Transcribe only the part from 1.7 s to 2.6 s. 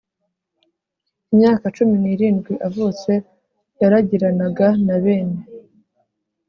cumi n irindwi